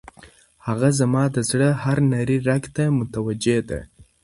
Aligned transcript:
هغه 0.67 0.89
زما 0.99 1.23
د 1.35 1.37
زړه 1.49 1.69
هر 1.83 1.97
نري 2.11 2.37
رګ 2.49 2.63
ته 2.75 2.83
متوجه 2.97 3.57
ده. 3.69 3.79